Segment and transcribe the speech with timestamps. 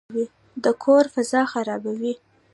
[0.63, 2.13] د کور فضا خرابوي.